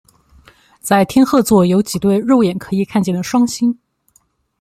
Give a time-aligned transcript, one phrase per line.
[0.79, 3.77] 在天鹤座有几对肉眼可以看见的双星。